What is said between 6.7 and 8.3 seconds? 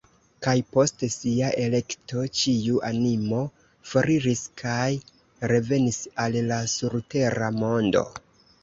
surtera mondo.